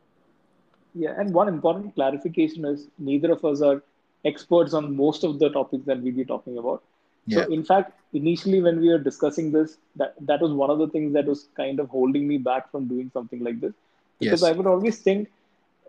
Yeah, 0.95 1.15
and 1.19 1.33
one 1.35 1.49
important 1.49 1.95
clarification 1.95 2.65
is 2.65 2.89
neither 2.99 3.33
of 3.33 3.45
us 3.45 3.63
are 3.63 3.83
experts 4.25 4.75
on 4.75 4.97
most 4.97 5.25
of 5.25 5.39
the 5.39 5.51
topics 5.51 5.85
that 5.87 6.01
we'll 6.01 6.15
be 6.15 6.25
talking 6.25 6.59
about. 6.59 6.83
Yeah. 7.27 7.45
So, 7.45 7.53
in 7.53 7.65
fact, 7.65 7.93
initially 8.13 8.61
when 8.63 8.81
we 8.81 8.89
were 8.89 8.99
discussing 8.99 9.53
this, 9.53 9.79
that 9.97 10.15
that 10.21 10.41
was 10.41 10.53
one 10.53 10.71
of 10.71 10.79
the 10.79 10.89
things 10.89 11.13
that 11.15 11.27
was 11.27 11.49
kind 11.57 11.81
of 11.81 11.89
holding 11.89 12.27
me 12.29 12.39
back 12.39 12.71
from 12.71 12.87
doing 12.89 13.11
something 13.13 13.43
like 13.43 13.61
this, 13.61 13.73
because 14.21 14.43
Yes. 14.43 14.43
I 14.43 14.53
would 14.53 14.67
always 14.67 14.99
think, 14.99 15.29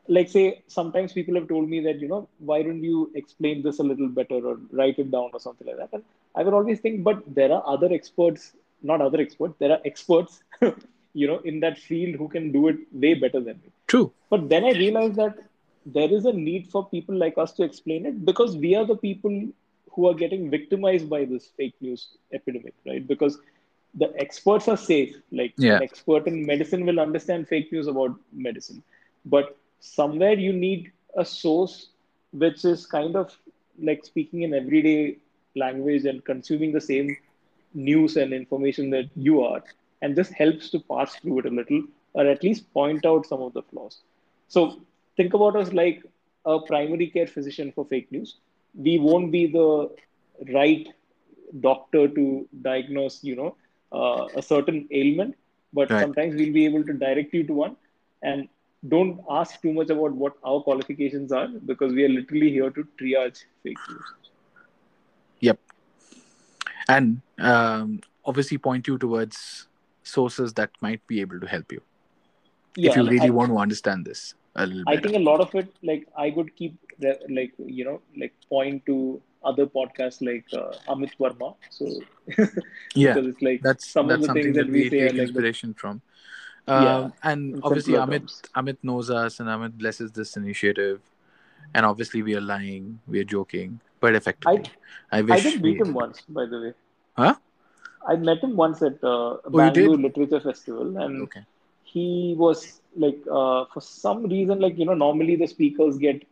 like, 0.08 0.30
say, 0.30 0.62
sometimes 0.68 1.14
people 1.14 1.36
have 1.36 1.48
told 1.48 1.70
me 1.70 1.80
that 1.82 2.00
you 2.00 2.08
know, 2.08 2.28
why 2.40 2.62
don't 2.64 2.84
you 2.84 3.12
explain 3.16 3.62
this 3.64 3.80
a 3.80 3.84
little 3.84 4.08
better 4.08 4.36
or 4.36 4.58
write 4.72 5.00
it 5.00 5.12
down 5.12 5.30
or 5.34 5.40
something 5.40 5.68
like 5.68 5.78
that, 5.78 5.90
and 5.94 6.04
I 6.36 6.44
would 6.44 6.54
always 6.54 6.80
think, 6.80 7.04
but 7.04 7.24
there 7.34 7.52
are 7.52 7.64
other 7.66 7.92
experts, 7.92 8.54
not 8.84 9.02
other 9.02 9.20
experts, 9.20 9.56
there 9.60 9.72
are 9.72 9.80
experts, 9.86 10.44
you 11.14 11.28
know, 11.28 11.40
in 11.40 11.60
that 11.62 11.78
field 11.78 12.16
who 12.16 12.28
can 12.28 12.52
do 12.52 12.68
it 12.68 12.78
way 12.92 13.14
better 13.16 13.40
than 13.40 13.58
me. 13.64 13.72
true. 13.88 14.12
But 14.30 14.50
then 14.50 14.64
I 14.66 14.72
realized 14.72 15.16
that 15.16 15.36
there 15.86 16.12
is 16.12 16.26
a 16.26 16.34
need 16.34 16.68
for 16.68 16.88
people 16.90 17.16
like 17.16 17.38
us 17.38 17.54
to 17.54 17.64
explain 17.64 18.06
it 18.06 18.26
because 18.26 18.56
we 18.58 18.76
are 18.76 18.86
the 18.86 18.96
people 18.98 19.48
who 19.96 20.08
are 20.08 20.14
getting 20.14 20.50
victimized 20.50 21.10
by 21.10 21.26
this 21.26 21.48
fake 21.58 21.76
news 21.82 22.08
epidemic, 22.34 22.74
right? 22.86 23.08
Because 23.08 23.38
the 23.96 24.14
experts 24.20 24.68
are 24.68 24.78
safe. 24.78 25.16
Like 25.32 25.54
Yeah. 25.58 25.72
an 25.72 25.82
expert 25.82 26.28
in 26.28 26.46
medicine 26.46 26.86
will 26.86 27.00
understand 27.00 27.48
fake 27.48 27.72
news 27.72 27.88
about 27.88 28.16
medicine, 28.34 28.84
but 29.26 29.58
somewhere 29.80 30.34
you 30.34 30.54
need 30.54 30.92
a 31.16 31.26
source 31.26 31.90
which 32.32 32.66
is 32.66 32.86
kind 32.86 33.16
of 33.16 33.38
like 33.82 34.06
speaking 34.06 34.44
in 34.44 34.54
everyday 34.54 35.18
language 35.56 36.06
and 36.06 36.24
consuming 36.26 36.72
the 36.74 36.82
same 36.82 37.18
news 37.74 38.16
and 38.18 38.34
information 38.34 38.90
that 38.92 39.10
you 39.16 39.42
are, 39.44 39.62
and 40.02 40.16
this 40.16 40.30
helps 40.30 40.70
to 40.70 40.80
pass 40.80 41.16
through 41.16 41.40
it 41.40 41.46
a 41.46 41.50
little, 41.50 41.84
or 42.14 42.26
at 42.26 42.44
least 42.44 42.72
point 42.74 43.06
out 43.06 43.26
some 43.26 43.42
of 43.42 43.54
the 43.54 43.62
flaws. 43.64 44.02
So 44.48 44.82
think 45.18 45.34
about 45.34 45.56
us 45.56 45.74
like 45.74 46.04
a 46.46 46.60
primary 46.60 47.08
care 47.08 47.28
physician 47.28 47.72
for 47.74 47.86
fake 47.86 48.12
news. 48.12 48.38
We 48.76 48.98
won't 49.00 49.32
be 49.32 49.48
the 49.48 49.90
right 50.54 50.88
doctor 51.62 52.08
to 52.08 52.48
diagnose, 52.62 53.24
you 53.24 53.36
know, 53.36 53.56
uh, 53.92 54.28
a 54.38 54.42
certain 54.42 54.88
ailment, 54.92 55.36
but 55.74 55.96
Right. 55.96 55.98
sometimes 55.98 56.36
we'll 56.36 56.54
be 56.54 56.66
able 56.66 56.84
to 56.86 56.94
direct 56.94 57.34
you 57.34 57.44
to 57.48 57.54
one. 57.54 57.76
And 58.22 58.48
don't 58.88 59.20
ask 59.30 59.62
too 59.62 59.74
much 59.74 59.90
about 59.90 60.14
what 60.14 60.34
our 60.44 60.62
qualifications 60.62 61.32
are 61.32 61.48
because 61.66 61.94
we 61.94 62.04
are 62.06 62.10
literally 62.10 62.50
here 62.52 62.70
to 62.70 62.88
triage 63.00 63.44
fake 63.64 63.78
news. 63.90 64.14
Yep. 65.40 65.60
And 66.88 67.22
um, 67.40 68.02
obviously 68.26 68.58
point 68.58 68.88
you 68.88 68.98
towards 68.98 69.68
sources 70.04 70.54
that 70.54 70.72
might 70.82 71.06
be 71.08 71.22
able 71.22 71.40
to 71.40 71.48
help 71.48 71.72
you 71.72 71.82
Yeah, 72.76 72.84
if 72.84 72.96
you 72.96 73.06
really 73.08 73.30
I, 73.30 73.32
want 73.32 73.52
to 73.52 73.58
understand 73.58 74.06
this 74.06 74.34
a 74.56 74.66
little 74.66 74.86
I 74.88 74.98
better. 74.98 74.98
think 74.98 75.16
a 75.16 75.20
lot 75.20 75.42
of 75.42 75.54
it, 75.56 75.68
like 75.84 76.08
I 76.18 76.30
would 76.32 76.56
keep 76.56 76.78
like 77.30 77.54
you 77.58 77.86
know 77.86 78.02
like 78.18 78.34
point 78.50 78.86
to 78.86 79.22
other 79.44 79.66
podcasts 79.66 80.22
like 80.22 80.46
uh, 80.54 80.74
Amit 80.94 81.12
Varma. 81.20 81.56
So 81.70 81.86
yeah, 82.96 83.14
because 83.14 83.28
it's 83.28 83.42
like 83.42 83.62
that's 83.62 83.88
some 83.88 84.10
of 84.10 84.22
the 84.22 84.28
things 84.30 84.56
that 84.56 84.66
that 84.66 84.72
we 84.72 84.90
take 84.90 85.02
are 85.02 85.06
like 85.06 85.16
the 85.16 85.22
inspiration 85.22 85.74
from. 85.74 86.02
yeah 86.68 86.98
Um, 86.98 87.14
and 87.24 87.60
obviously 87.64 87.94
Amit 87.94 88.20
terms. 88.20 88.42
Amit 88.56 88.78
knows 88.84 89.10
us, 89.10 89.40
and 89.40 89.50
Amit 89.50 89.78
blesses 89.78 90.12
this 90.12 90.36
initiative. 90.38 91.02
And 91.74 91.86
obviously 91.86 92.22
we 92.24 92.36
are 92.36 92.42
lying, 92.42 93.00
we 93.08 93.20
are 93.20 93.24
joking, 93.26 93.80
but 94.00 94.16
I 94.16 94.18
effectively. 94.18 94.64
I 95.12 95.22
I 95.22 95.22
wish 95.22 95.44
did 95.44 95.62
we. 95.62 95.72
meet 95.72 95.82
him 95.82 95.94
once, 95.94 96.22
by 96.30 96.46
the 96.46 96.60
way. 96.62 96.74
Huh? 97.18 97.36
I 98.08 98.16
met 98.16 98.44
him 98.44 98.56
once 98.56 98.82
at 98.82 99.04
uh, 99.04 99.38
Oh. 99.44 99.50
Bangalore 99.50 99.98
Literature 99.98 100.40
Festival, 100.40 100.98
and 100.98 101.22
Okay. 101.24 101.44
he 101.84 102.36
was 102.38 102.82
like, 102.96 103.20
uh, 103.30 103.66
for 103.74 103.82
some 103.82 104.24
reason, 104.26 104.60
like 104.60 104.78
you 104.78 104.86
know, 104.86 104.94
normally 104.94 105.36
the 105.36 105.48
speakers 105.48 105.98
get 105.98 106.24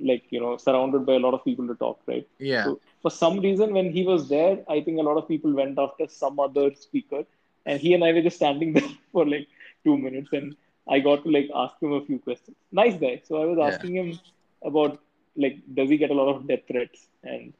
like 0.00 0.24
you 0.30 0.40
know 0.40 0.56
surrounded 0.56 1.06
by 1.06 1.14
a 1.14 1.18
lot 1.26 1.34
of 1.34 1.44
people 1.44 1.66
to 1.68 1.74
talk, 1.74 2.00
right? 2.06 2.26
Yeah. 2.38 2.64
So 2.64 2.80
for 3.02 3.10
some 3.10 3.40
reason, 3.40 3.72
when 3.72 3.90
he 3.92 4.04
was 4.04 4.28
there, 4.28 4.58
I 4.68 4.80
think 4.80 4.98
a 4.98 5.02
lot 5.02 5.16
of 5.18 5.28
people 5.28 5.52
went 5.54 5.78
after 5.78 6.06
some 6.08 6.38
other 6.40 6.74
speaker, 6.74 7.24
and 7.66 7.80
he 7.80 7.94
and 7.94 8.04
I 8.04 8.12
were 8.12 8.22
just 8.22 8.36
standing 8.36 8.72
there 8.78 8.90
for 9.12 9.26
like 9.26 9.48
two 9.84 9.96
minutes, 9.98 10.32
and 10.32 10.54
I 10.88 11.00
got 11.00 11.24
to 11.24 11.30
like 11.30 11.48
ask 11.54 11.74
him 11.82 11.92
a 11.92 12.04
few 12.04 12.18
questions. 12.18 12.56
Nice 12.72 12.96
guy. 12.96 13.20
So 13.24 13.40
I 13.42 13.46
was 13.46 13.58
Yeah. 13.60 13.70
asking 13.72 13.94
him 13.96 14.18
about 14.64 14.98
like, 15.36 15.58
does 15.74 15.88
he 15.88 15.96
get 15.98 16.10
a 16.10 16.14
lot 16.14 16.34
of 16.34 16.46
death 16.48 16.66
threats? 16.68 17.06
And 17.22 17.52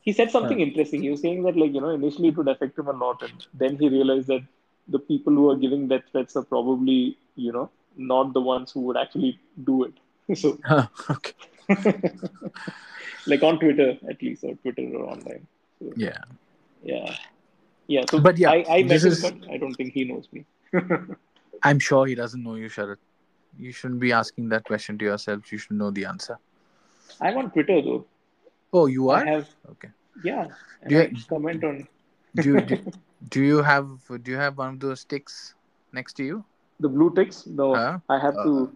he 0.00 0.12
said 0.12 0.30
Huh. 0.30 0.30
something 0.30 0.60
interesting. 0.60 1.02
He 1.02 1.10
was 1.10 1.20
saying 1.20 1.42
that 1.44 1.56
like 1.56 1.72
you 1.74 1.80
know 1.80 1.90
initially 1.90 2.28
it 2.28 2.36
would 2.36 2.48
affect 2.48 2.78
him 2.78 2.88
a 2.88 2.92
lot, 2.92 3.22
and 3.22 3.32
then 3.54 3.76
he 3.76 3.88
realized 3.88 4.28
that 4.28 4.42
the 4.88 4.98
people 4.98 5.32
who 5.32 5.50
are 5.50 5.56
giving 5.56 5.88
death 5.88 6.04
threats 6.12 6.36
are 6.36 6.44
probably 6.44 7.16
you 7.36 7.52
know 7.52 7.70
not 7.96 8.32
the 8.34 8.40
ones 8.40 8.72
who 8.72 8.80
would 8.82 8.96
actually 8.96 9.38
do 9.64 9.84
it. 9.84 9.94
So 10.36 10.58
okay. 11.10 11.32
like 13.26 13.42
on 13.42 13.58
Twitter 13.58 13.98
at 14.08 14.22
least, 14.22 14.44
or 14.44 14.54
Twitter 14.56 14.82
or 14.96 15.04
online. 15.10 15.46
So, 15.78 15.92
Yeah. 15.96 16.18
yeah, 16.82 17.14
yeah. 17.86 18.02
So 18.10 18.20
But 18.20 18.38
yeah, 18.38 18.50
I, 18.50 18.64
I 18.78 18.82
met 18.82 19.02
him, 19.02 19.12
is. 19.12 19.22
but 19.22 19.34
I 19.50 19.56
don't 19.56 19.74
think 19.74 19.92
he 19.92 20.04
knows 20.04 20.28
me. 20.32 20.44
I'm 21.62 21.78
sure 21.78 22.06
he 22.06 22.14
doesn't 22.14 22.42
know 22.42 22.54
you, 22.54 22.68
Sharath. 22.68 22.96
You 23.58 23.72
shouldn't 23.72 24.00
be 24.00 24.12
asking 24.12 24.48
that 24.50 24.64
question 24.64 24.96
to 24.98 25.04
yourself. 25.04 25.50
You 25.52 25.58
should 25.58 25.76
know 25.76 25.90
the 25.90 26.04
answer. 26.04 26.38
I'm 27.20 27.36
on 27.36 27.50
Twitter 27.50 27.82
though. 27.82 28.06
Oh, 28.72 28.86
you 28.86 29.10
I 29.10 29.20
are? 29.22 29.26
have 29.26 29.48
Okay. 29.70 29.88
yeah, 30.24 30.46
Do 30.88 30.94
you, 30.94 31.00
I 31.02 31.12
comment 31.28 31.64
on 31.64 31.88
do, 32.36 32.54
you- 32.54 32.60
do, 32.60 32.78
do 33.28 33.42
you 33.42 33.62
have 33.62 33.88
do 34.22 34.30
you 34.30 34.36
have 34.36 34.56
one 34.56 34.74
of 34.74 34.80
those 34.80 35.00
sticks 35.00 35.54
next 35.92 36.14
to 36.14 36.24
you? 36.24 36.44
the 36.78 36.88
blue 36.88 37.12
ticks. 37.14 37.46
No, 37.46 37.74
Huh? 37.74 37.98
I 38.08 38.18
have 38.18 38.36
Uh, 38.38 38.44
to. 38.44 38.72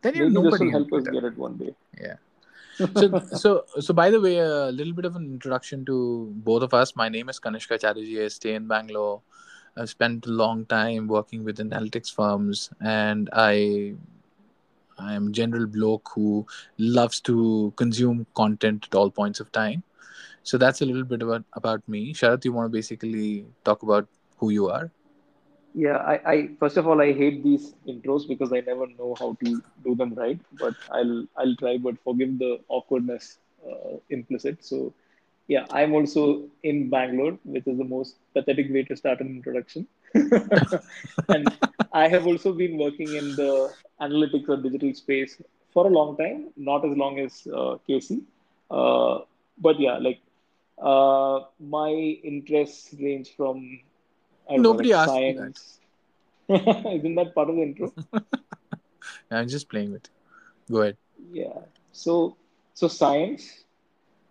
then 0.00 0.14
you're 0.14 0.30
Maybe 0.30 0.34
nobody 0.42 0.64
will 0.64 0.70
help 0.72 0.92
us 0.94 1.04
get 1.04 1.24
it 1.24 1.36
one 1.36 1.56
day. 1.58 1.74
Yeah. 2.00 2.14
So 2.76 3.20
so 3.26 3.64
so 3.80 3.94
by 3.94 4.10
the 4.10 4.20
way, 4.20 4.38
a 4.38 4.70
little 4.70 4.92
bit 4.92 5.04
of 5.04 5.16
an 5.16 5.24
introduction 5.24 5.84
to 5.86 6.32
both 6.36 6.62
of 6.62 6.74
us. 6.74 6.96
My 6.96 7.08
name 7.08 7.28
is 7.28 7.38
Kanishka 7.38 7.80
Chatterjee. 7.80 8.24
I 8.24 8.28
stay 8.28 8.54
in 8.54 8.66
Bangalore. 8.66 9.20
I've 9.76 9.90
spent 9.90 10.26
a 10.26 10.30
long 10.30 10.66
time 10.66 11.06
working 11.08 11.44
with 11.44 11.58
analytics 11.58 12.12
firms, 12.12 12.70
and 12.80 13.30
I 13.32 13.94
I 14.98 15.14
am 15.14 15.32
general 15.32 15.66
bloke 15.66 16.10
who 16.14 16.46
loves 16.78 17.20
to 17.22 17.72
consume 17.76 18.26
content 18.34 18.88
at 18.90 18.94
all 18.94 19.10
points 19.10 19.40
of 19.40 19.52
time. 19.52 19.82
So 20.42 20.58
that's 20.58 20.80
a 20.82 20.84
little 20.84 21.04
bit 21.04 21.22
about 21.22 21.44
about 21.52 21.88
me. 21.88 22.12
Sharath, 22.12 22.44
you 22.44 22.52
want 22.52 22.66
to 22.70 22.76
basically 22.76 23.46
talk 23.64 23.82
about 23.82 24.08
who 24.38 24.50
you 24.50 24.68
are? 24.68 24.90
Yeah, 25.74 25.96
I, 25.96 26.14
I 26.32 26.48
first 26.60 26.76
of 26.76 26.86
all 26.86 27.00
I 27.00 27.12
hate 27.12 27.42
these 27.42 27.74
intros 27.88 28.28
because 28.28 28.52
I 28.52 28.60
never 28.60 28.86
know 28.86 29.16
how 29.18 29.36
to 29.40 29.62
do 29.84 29.94
them 29.96 30.14
right. 30.14 30.38
But 30.58 30.74
I'll 30.90 31.26
I'll 31.36 31.56
try. 31.56 31.78
But 31.78 31.98
forgive 32.04 32.38
the 32.38 32.60
awkwardness 32.68 33.38
uh, 33.68 33.96
implicit. 34.10 34.64
So 34.64 34.92
yeah, 35.48 35.66
I'm 35.70 35.94
also 35.94 36.48
in 36.62 36.90
Bangalore, 36.90 37.38
which 37.44 37.66
is 37.66 37.78
the 37.78 37.84
most 37.84 38.16
pathetic 38.34 38.72
way 38.72 38.84
to 38.84 38.96
start 38.96 39.20
an 39.20 39.28
introduction. 39.28 39.86
and 41.28 41.56
I 41.92 42.08
have 42.08 42.26
also 42.26 42.52
been 42.52 42.78
working 42.78 43.14
in 43.14 43.34
the 43.36 43.72
analytics 44.00 44.48
or 44.48 44.56
digital 44.56 44.94
space 44.94 45.40
for 45.72 45.86
a 45.86 45.90
long 45.90 46.16
time, 46.16 46.48
not 46.56 46.84
as 46.84 46.96
long 46.96 47.18
as 47.18 47.46
uh, 47.52 47.76
Casey. 47.86 48.22
Uh, 48.70 49.20
but 49.58 49.80
yeah, 49.80 49.98
like 49.98 50.20
uh, 50.78 51.40
my 51.58 51.90
interests 51.90 52.94
range 53.00 53.30
from 53.36 53.80
Nobody 54.50 54.92
asked 54.92 55.20
you 55.20 55.34
that. 55.34 55.56
science. 55.56 55.78
Isn't 56.48 57.14
that 57.16 57.34
part 57.34 57.48
of 57.50 57.56
the 57.56 57.62
intro? 57.62 57.92
I'm 59.30 59.48
just 59.48 59.68
playing 59.68 59.92
with. 59.92 60.08
you. 60.68 60.74
Go 60.74 60.82
ahead. 60.82 60.96
Yeah. 61.32 61.58
So, 61.92 62.36
so 62.74 62.88
science. 62.88 63.64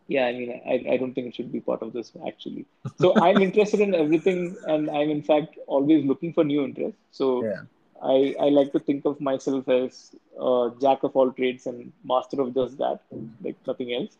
Yeah, 0.08 0.26
I 0.26 0.34
mean, 0.34 0.62
I, 0.68 0.94
I 0.94 0.98
don't 0.98 1.14
think 1.14 1.28
it 1.28 1.36
should 1.36 1.52
be 1.52 1.62
part 1.62 1.82
of 1.82 1.94
this 1.94 2.12
actually. 2.28 2.66
So 2.98 3.16
I'm 3.22 3.42
interested 3.42 3.80
in 3.80 3.96
everything, 3.96 4.56
and 4.68 4.90
I'm 4.90 5.10
in 5.10 5.22
fact 5.22 5.58
always 5.68 6.06
looking 6.06 6.34
for 6.34 6.44
new 6.44 6.64
interests. 6.64 7.00
So 7.12 7.44
Yeah. 7.44 7.62
I, 8.02 8.36
I 8.40 8.50
like 8.50 8.72
to 8.74 8.80
think 8.80 9.06
of 9.06 9.20
myself 9.22 9.68
as 9.70 10.14
a 10.40 10.72
jack 10.82 11.04
of 11.04 11.16
all 11.16 11.32
trades 11.32 11.66
and 11.68 11.92
master 12.04 12.42
of 12.42 12.54
just 12.54 12.78
that, 12.78 13.00
like 13.42 13.56
nothing 13.66 13.94
else. 13.94 14.18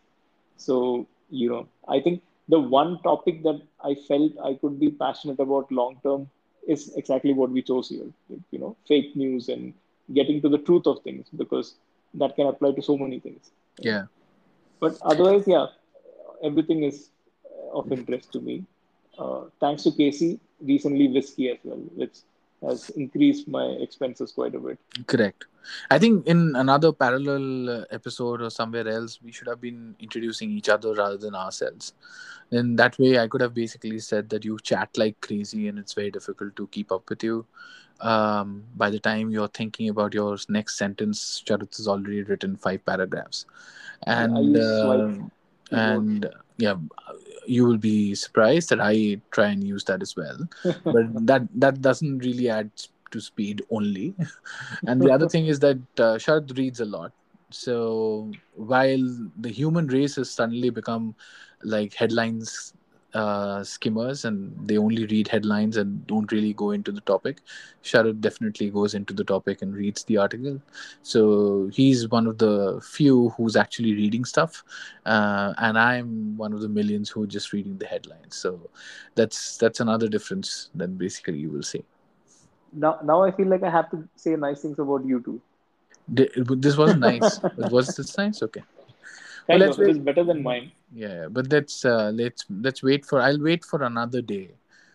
So, 0.58 1.06
you 1.30 1.50
know, 1.50 1.68
I 1.88 2.00
think 2.00 2.22
the 2.50 2.60
one 2.60 3.02
topic 3.04 3.44
that 3.44 3.62
I 3.84 3.96
felt 3.96 4.34
I 4.44 4.56
could 4.56 4.80
be 4.80 4.92
passionate 4.92 5.40
about 5.40 5.72
long 5.72 6.00
term 6.04 6.30
is 6.68 6.94
exactly 6.96 7.34
what 7.34 7.50
we 7.50 7.62
chose 7.62 7.90
here. 7.90 8.06
You 8.52 8.60
know, 8.60 8.76
fake 8.88 9.16
news 9.16 9.50
and 9.50 9.74
getting 10.14 10.42
to 10.42 10.50
the 10.50 10.58
truth 10.58 10.86
of 10.88 11.02
things 11.04 11.28
because 11.36 11.76
that 12.16 12.36
can 12.36 12.48
apply 12.48 12.74
to 12.74 12.82
so 12.82 12.98
many 12.98 13.20
things. 13.20 13.52
Yeah. 13.80 14.06
But 14.80 14.98
otherwise, 15.02 15.46
yeah, 15.48 15.68
everything 16.44 16.84
is 16.84 17.10
of 17.74 17.92
interest 17.92 18.32
to 18.34 18.42
me. 18.42 18.66
Uh, 19.18 19.46
thanks 19.60 19.84
to 19.84 19.92
Casey, 19.92 20.40
recently 20.62 21.08
whiskey 21.08 21.50
as 21.50 21.58
well, 21.64 21.78
which 21.96 22.18
has 22.68 22.90
increased 22.92 23.48
my 23.48 23.66
expenses 23.66 24.32
quite 24.32 24.56
a 24.56 24.60
bit. 24.60 24.80
Correct. 25.08 25.46
I 25.90 25.98
think 26.00 26.28
in 26.28 26.56
another 26.56 26.92
parallel 26.92 27.70
uh, 27.70 27.86
episode 27.92 28.42
or 28.42 28.50
somewhere 28.50 28.88
else, 28.88 29.20
we 29.24 29.32
should 29.32 29.48
have 29.48 29.62
been 29.62 29.96
introducing 30.00 30.52
each 30.52 30.70
other 30.70 30.94
rather 30.94 31.18
than 31.18 31.36
ourselves. 31.36 31.94
In 32.52 32.76
that 32.76 32.98
way, 33.00 33.20
I 33.20 33.28
could 33.28 33.42
have 33.42 33.54
basically 33.54 34.00
said 34.00 34.30
that 34.30 34.44
you 34.44 34.60
chat 34.62 34.90
like 34.98 35.20
crazy 35.22 35.68
and 35.68 35.80
it's 35.80 35.94
very 35.94 36.12
difficult 36.12 36.56
to 36.58 36.68
keep 36.68 36.92
up 36.92 37.10
with 37.10 37.24
you. 37.24 37.46
Um, 38.02 38.64
by 38.76 38.90
the 38.90 39.00
time 39.00 39.30
you're 39.30 39.48
thinking 39.48 39.90
about 39.90 40.14
your 40.14 40.38
next 40.50 40.78
sentence, 40.78 41.42
Sharath 41.46 41.78
has 41.78 41.88
already 41.88 42.24
written 42.24 42.58
five 42.58 42.86
paragraphs. 42.86 43.46
And 44.06 44.56
swipe 44.56 45.32
uh, 45.72 45.76
and 45.76 46.30
yeah, 46.58 46.76
you 47.46 47.66
will 47.66 47.78
be 47.78 48.16
surprised 48.16 48.70
that 48.70 48.80
I 48.82 49.22
try 49.32 49.48
and 49.48 49.64
use 49.64 49.84
that 49.86 50.02
as 50.02 50.16
well. 50.16 50.38
But 50.86 51.26
that 51.28 51.48
that 51.56 51.82
doesn't 51.82 52.20
really 52.20 52.50
add 52.50 52.72
to 53.12 53.22
speed 53.22 53.62
only. 53.70 54.16
and 54.88 55.02
the 55.02 55.12
other 55.12 55.28
thing 55.28 55.48
is 55.48 55.60
that 55.60 55.78
uh, 55.98 56.18
Sharath 56.18 56.58
reads 56.58 56.80
a 56.80 56.86
lot. 56.86 57.12
So 57.52 58.32
while 58.56 59.06
the 59.40 59.50
human 59.50 59.88
race 59.88 60.16
has 60.16 60.30
suddenly 60.30 60.70
become 60.70 61.16
like 61.64 61.94
headlines 61.94 62.74
uh, 63.14 63.64
skimmers 63.64 64.26
and 64.26 64.56
they 64.68 64.78
only 64.78 65.06
read 65.06 65.28
headlines 65.28 65.78
and 65.78 66.06
don't 66.08 66.32
really 66.32 66.54
go 66.54 66.72
into 66.72 66.92
the 66.92 67.02
topic. 67.02 67.42
Sharath 67.84 68.20
definitely 68.22 68.70
goes 68.70 68.94
into 68.94 69.14
the 69.14 69.24
topic 69.24 69.62
and 69.62 69.76
reads 69.76 70.04
the 70.06 70.18
article. 70.18 70.62
So 71.04 71.70
he's 71.72 72.08
one 72.08 72.28
of 72.28 72.38
the 72.38 72.82
few 72.84 73.30
who's 73.30 73.56
actually 73.56 73.94
reading 73.94 74.26
stuff, 74.26 74.64
uh, 75.06 75.54
and 75.58 75.78
I'm 75.78 76.38
one 76.38 76.54
of 76.54 76.62
the 76.62 76.70
millions 76.70 77.10
who 77.10 77.24
are 77.24 77.28
just 77.28 77.54
reading 77.54 77.78
the 77.78 77.86
headlines. 77.86 78.36
So 78.36 78.60
that's 79.16 79.58
that's 79.58 79.80
another 79.80 80.08
difference. 80.08 80.70
Then 80.74 80.96
basically 80.96 81.38
you 81.38 81.50
will 81.50 81.64
see. 81.64 81.84
Now, 82.72 83.00
now 83.04 83.24
I 83.24 83.32
feel 83.32 83.48
like 83.48 83.64
I 83.64 83.70
have 83.70 83.92
to 83.92 84.08
say 84.16 84.36
nice 84.36 84.62
things 84.62 84.80
about 84.80 85.06
you 85.06 85.22
too. 85.22 85.42
This 86.08 86.76
was 86.76 86.96
nice. 86.96 87.40
was 87.58 87.96
this 87.96 88.18
nice? 88.18 88.42
Okay. 88.42 88.64
Kind 89.48 89.62
well, 89.62 89.72
of. 89.72 89.80
It 89.80 89.90
is 89.90 90.00
better 90.00 90.24
than 90.24 90.42
mine. 90.42 90.72
Yeah, 90.94 91.28
but 91.30 91.50
let's 91.52 91.86
uh, 91.86 92.12
let's 92.14 92.46
let's 92.50 92.84
wait 92.84 93.06
for. 93.06 93.20
I'll 93.22 93.42
wait 93.42 93.66
for 93.66 93.82
another 93.84 94.22
day 94.22 94.52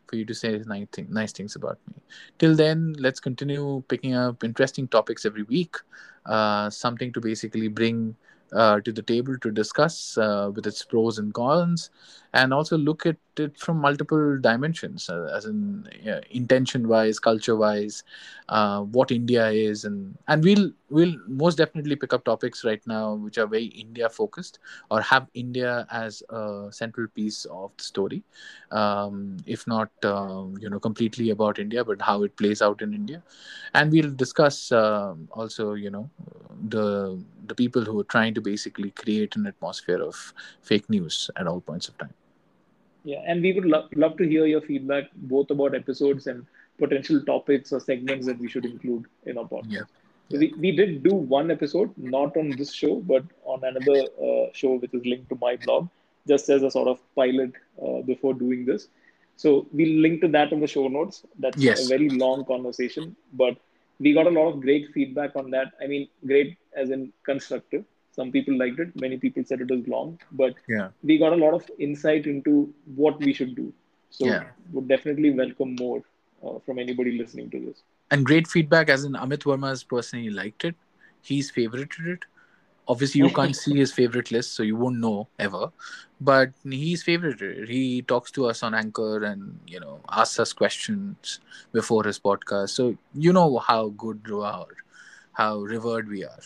for 0.06 0.16
you 0.16 0.24
to 0.26 0.34
say 0.34 0.56
nice, 0.66 0.86
thing, 0.92 1.08
nice 1.10 1.32
things 1.32 1.56
about 1.56 1.78
me. 1.88 1.94
Till 2.38 2.54
then, 2.54 2.94
let's 2.98 3.20
continue 3.20 3.82
picking 3.88 4.14
up 4.14 4.44
interesting 4.44 4.86
topics 4.88 5.26
every 5.26 5.42
week. 5.42 5.76
Uh, 6.24 6.70
something 6.70 7.12
to 7.12 7.20
basically 7.20 7.68
bring 7.68 8.14
uh, 8.52 8.80
to 8.80 8.92
the 8.92 9.02
table 9.02 9.38
to 9.38 9.50
discuss 9.50 10.16
uh, 10.18 10.50
with 10.54 10.66
its 10.66 10.82
pros 10.84 11.18
and 11.18 11.34
cons, 11.34 11.90
and 12.32 12.52
also 12.52 12.76
look 12.76 13.06
at 13.06 13.16
it 13.36 13.56
from 13.58 13.78
multiple 13.78 14.38
dimensions, 14.38 15.08
uh, 15.08 15.30
as 15.34 15.44
in 15.44 15.88
intention-wise, 16.30 17.18
culture-wise, 17.18 18.02
uh, 18.48 18.80
what 18.82 19.10
India 19.10 19.48
is, 19.48 19.84
and 19.84 20.16
and 20.28 20.42
we'll 20.42 20.70
we'll 20.90 21.14
most 21.26 21.56
definitely 21.56 21.96
pick 21.96 22.12
up 22.12 22.24
topics 22.24 22.64
right 22.64 22.84
now 22.86 23.14
which 23.14 23.38
are 23.38 23.46
very 23.46 23.66
India-focused 23.66 24.58
or 24.90 25.00
have 25.02 25.26
India 25.34 25.86
as 25.90 26.22
a 26.30 26.68
central 26.70 27.06
piece 27.08 27.44
of 27.46 27.70
the 27.76 27.84
story, 27.84 28.22
um, 28.70 29.36
if 29.46 29.66
not 29.66 29.90
um, 30.04 30.54
you 30.60 30.68
know 30.68 30.78
completely 30.80 31.30
about 31.30 31.58
India, 31.58 31.84
but 31.84 32.00
how 32.00 32.22
it 32.22 32.36
plays 32.36 32.62
out 32.62 32.82
in 32.82 32.94
India, 32.94 33.22
and 33.74 33.92
we'll 33.92 34.10
discuss 34.10 34.72
um, 34.72 35.28
also 35.32 35.74
you 35.74 35.90
know 35.90 36.10
the 36.68 37.22
the 37.46 37.54
people 37.54 37.82
who 37.82 37.98
are 38.00 38.04
trying 38.04 38.34
to 38.34 38.37
basically 38.40 38.90
create 38.90 39.36
an 39.36 39.46
atmosphere 39.46 40.02
of 40.02 40.32
fake 40.62 40.88
news 40.88 41.30
at 41.36 41.46
all 41.46 41.60
points 41.60 41.88
of 41.88 41.98
time. 41.98 42.14
Yeah, 43.04 43.22
and 43.26 43.42
we 43.42 43.52
would 43.52 43.64
lo- 43.64 43.88
love 43.94 44.16
to 44.18 44.28
hear 44.28 44.46
your 44.46 44.60
feedback 44.60 45.04
both 45.14 45.50
about 45.50 45.74
episodes 45.74 46.26
and 46.26 46.44
potential 46.78 47.20
topics 47.24 47.72
or 47.72 47.80
segments 47.80 48.26
that 48.26 48.38
we 48.38 48.48
should 48.48 48.64
include 48.64 49.06
in 49.26 49.38
our 49.38 49.44
podcast. 49.44 49.70
Yeah. 49.70 49.80
yeah. 50.28 50.38
We, 50.38 50.54
we 50.58 50.72
did 50.72 51.02
do 51.02 51.14
one 51.14 51.50
episode, 51.50 51.92
not 51.96 52.36
on 52.36 52.50
this 52.50 52.72
show, 52.72 52.96
but 52.96 53.24
on 53.44 53.64
another 53.64 54.02
uh, 54.22 54.46
show 54.52 54.74
which 54.74 54.94
is 54.94 55.04
linked 55.04 55.28
to 55.30 55.38
my 55.40 55.56
blog, 55.56 55.88
just 56.26 56.48
as 56.48 56.62
a 56.62 56.70
sort 56.70 56.88
of 56.88 56.98
pilot 57.14 57.52
uh, 57.82 58.02
before 58.02 58.34
doing 58.34 58.64
this. 58.64 58.88
So 59.36 59.68
we'll 59.72 60.00
link 60.00 60.20
to 60.22 60.28
that 60.28 60.52
in 60.52 60.60
the 60.60 60.66
show 60.66 60.88
notes. 60.88 61.24
That's 61.38 61.56
yes. 61.56 61.86
a 61.86 61.88
very 61.88 62.08
long 62.08 62.44
conversation, 62.44 63.14
but 63.32 63.56
we 64.00 64.12
got 64.12 64.26
a 64.26 64.30
lot 64.30 64.48
of 64.48 64.60
great 64.60 64.92
feedback 64.92 65.36
on 65.36 65.50
that. 65.52 65.72
I 65.82 65.86
mean, 65.86 66.08
great 66.26 66.56
as 66.76 66.90
in 66.90 67.12
constructive. 67.24 67.84
Some 68.18 68.32
people 68.32 68.58
liked 68.58 68.80
it. 68.84 68.94
Many 69.00 69.16
people 69.16 69.44
said 69.44 69.60
it 69.60 69.70
was 69.70 69.86
long, 69.86 70.18
but 70.32 70.54
yeah, 70.68 70.88
we 71.02 71.18
got 71.18 71.32
a 71.32 71.40
lot 71.42 71.54
of 71.54 71.70
insight 71.78 72.26
into 72.26 72.72
what 73.02 73.20
we 73.20 73.32
should 73.32 73.54
do. 73.54 73.72
So 74.10 74.26
yeah. 74.26 74.44
would 74.72 74.88
definitely 74.88 75.30
welcome 75.42 75.76
more 75.78 76.02
uh, 76.44 76.58
from 76.66 76.78
anybody 76.78 77.18
listening 77.18 77.50
to 77.50 77.60
this. 77.66 77.82
And 78.10 78.24
great 78.24 78.48
feedback, 78.48 78.88
as 78.88 79.04
in 79.04 79.12
Amit 79.12 79.44
Varma 79.50 79.68
has 79.68 79.84
personally 79.84 80.30
liked 80.30 80.64
it. 80.64 80.74
He's 81.22 81.52
favorited 81.52 82.06
it 82.14 82.24
obviously 82.88 83.20
you 83.20 83.30
can't 83.30 83.54
see 83.62 83.76
his 83.76 83.92
favorite 83.92 84.30
list 84.32 84.54
so 84.54 84.62
you 84.62 84.76
won't 84.76 84.98
know 84.98 85.28
ever 85.38 85.70
but 86.20 86.50
he's 86.64 87.02
favorite 87.02 87.68
he 87.68 88.02
talks 88.02 88.30
to 88.30 88.46
us 88.46 88.62
on 88.62 88.74
anchor 88.74 89.24
and 89.24 89.58
you 89.66 89.78
know 89.78 90.00
asks 90.10 90.40
us 90.40 90.52
questions 90.52 91.40
before 91.72 92.04
his 92.04 92.18
podcast 92.18 92.70
so 92.70 92.96
you 93.14 93.32
know 93.32 93.58
how 93.58 93.88
good 94.04 94.26
we 94.28 94.42
are 94.42 94.76
how 95.32 95.58
revered 95.58 96.08
we 96.08 96.24
are 96.24 96.40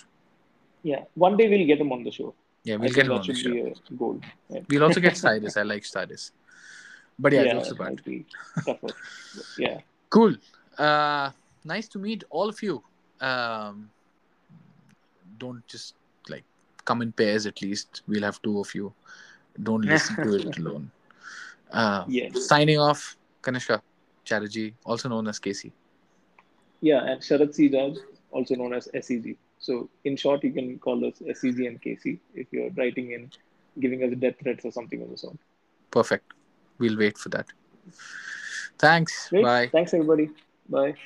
yeah 0.82 1.02
one 1.14 1.36
day 1.36 1.48
we'll 1.48 1.66
get 1.66 1.80
him 1.80 1.92
on 1.92 2.02
the 2.04 2.10
show 2.10 2.34
yeah 2.64 2.76
we'll 2.76 2.90
I 2.90 2.94
get 2.94 3.06
him 3.06 3.12
on 3.12 3.26
the 3.26 3.34
show 3.34 3.52
be 3.52 3.60
a 3.60 3.94
goal 3.96 4.20
yeah. 4.48 4.60
we'll 4.68 4.84
also 4.84 5.00
get 5.00 5.16
Cyrus 5.16 5.56
I 5.56 5.62
like 5.62 5.84
Cyrus 5.84 6.32
but 7.18 7.32
yeah, 7.32 7.42
yeah 7.42 7.52
jokes 7.52 7.70
about 7.70 8.00
yeah 9.58 9.80
cool 10.10 10.34
uh 10.78 11.30
nice 11.64 11.88
to 11.88 11.98
meet 11.98 12.24
all 12.30 12.48
of 12.48 12.62
you 12.62 12.82
um 13.20 13.90
don't 15.38 15.66
just 15.66 15.94
like 16.28 16.44
come 16.84 17.02
in 17.02 17.12
pairs 17.12 17.46
at 17.46 17.60
least. 17.62 18.02
We'll 18.06 18.22
have 18.22 18.40
two 18.42 18.58
of 18.60 18.74
you. 18.74 18.92
Don't 19.62 19.84
listen 19.84 20.16
to 20.16 20.34
it 20.34 20.58
alone. 20.60 20.90
Uh, 21.70 22.04
yes. 22.08 22.46
Signing 22.46 22.78
off, 22.78 23.16
Kanishka 23.42 23.80
Chatterjee, 24.24 24.74
also 24.84 25.08
known 25.08 25.28
as 25.28 25.38
Casey. 25.38 25.72
Yeah, 26.80 27.04
and 27.04 27.20
Sharath 27.20 27.54
C 27.54 27.68
George, 27.68 27.98
also 28.30 28.54
known 28.56 28.74
as 28.74 28.88
SCG. 28.94 29.36
So, 29.62 29.88
in 30.04 30.16
short, 30.16 30.42
you 30.42 30.52
can 30.52 30.78
call 30.80 31.04
us 31.06 31.14
SCG 31.20 31.68
and 31.68 31.80
KC 31.80 32.18
if 32.34 32.48
you're 32.50 32.70
writing 32.70 33.12
in, 33.12 33.30
giving 33.78 34.02
us 34.02 34.12
death 34.18 34.34
threats 34.42 34.64
or 34.64 34.72
something 34.72 35.00
of 35.00 35.10
the 35.10 35.16
sort. 35.16 35.36
Perfect. 35.92 36.32
We'll 36.78 36.98
wait 36.98 37.16
for 37.16 37.28
that. 37.28 37.46
Thanks. 38.76 39.28
Great. 39.28 39.44
Bye. 39.44 39.68
Thanks, 39.68 39.94
everybody. 39.94 40.30
Bye. 40.68 40.96